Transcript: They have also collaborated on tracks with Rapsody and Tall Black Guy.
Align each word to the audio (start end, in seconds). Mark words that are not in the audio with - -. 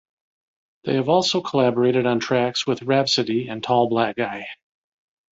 They 0.83 0.95
have 0.95 1.09
also 1.09 1.41
collaborated 1.41 2.07
on 2.07 2.19
tracks 2.19 2.65
with 2.65 2.81
Rapsody 2.81 3.47
and 3.49 3.61
Tall 3.61 3.87
Black 3.87 4.15
Guy. 4.15 4.47